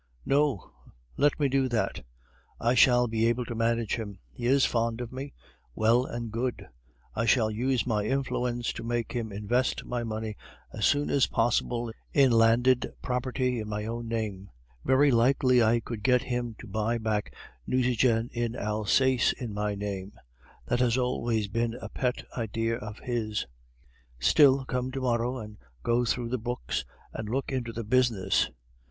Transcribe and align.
"No, 0.25 0.71
let 1.15 1.39
me 1.39 1.47
do 1.47 1.69
that; 1.69 2.03
I 2.59 2.73
shall 2.73 3.07
be 3.07 3.27
able 3.27 3.45
to 3.45 3.53
manage 3.53 3.97
him. 3.97 4.17
He 4.31 4.47
is 4.47 4.65
fond 4.65 4.99
of 4.99 5.11
me, 5.11 5.31
well 5.75 6.05
and 6.07 6.31
good; 6.31 6.67
I 7.13 7.27
shall 7.27 7.51
use 7.51 7.85
my 7.85 8.05
influence 8.05 8.73
to 8.73 8.83
make 8.83 9.11
him 9.11 9.31
invest 9.31 9.85
my 9.85 10.03
money 10.03 10.37
as 10.73 10.87
soon 10.87 11.11
as 11.11 11.27
possible 11.27 11.93
in 12.13 12.31
landed 12.31 12.91
property 13.03 13.59
in 13.59 13.69
my 13.69 13.85
own 13.85 14.07
name. 14.07 14.49
Very 14.83 15.11
likely 15.11 15.61
I 15.61 15.79
could 15.79 16.01
get 16.01 16.23
him 16.23 16.55
to 16.57 16.65
buy 16.67 16.97
back 16.97 17.35
Nucingen 17.67 18.31
in 18.33 18.55
Alsace 18.55 19.33
in 19.33 19.53
my 19.53 19.75
name; 19.75 20.13
that 20.65 20.79
has 20.79 20.97
always 20.97 21.47
been 21.47 21.75
a 21.75 21.89
pet 21.89 22.25
idea 22.35 22.75
of 22.75 22.97
his. 22.97 23.45
Still, 24.17 24.65
come 24.65 24.89
to 24.93 25.01
morrow 25.01 25.37
and 25.37 25.59
go 25.83 26.05
through 26.05 26.29
the 26.29 26.39
books, 26.39 26.85
and 27.13 27.29
look 27.29 27.51
into 27.51 27.71
the 27.71 27.83
business. 27.83 28.47
M. 28.47 28.53